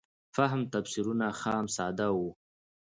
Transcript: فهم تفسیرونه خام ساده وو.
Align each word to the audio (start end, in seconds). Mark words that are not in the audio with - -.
فهم 0.35 0.61
تفسیرونه 0.73 1.27
خام 1.39 1.65
ساده 1.75 2.07
وو. 2.13 2.27